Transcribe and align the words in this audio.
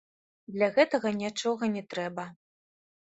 Для 0.53 0.69
гэтага 0.77 1.11
нічога 1.19 1.71
не 1.75 1.83
трэба. 1.93 2.27